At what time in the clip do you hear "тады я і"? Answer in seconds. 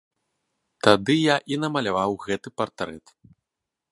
0.87-1.59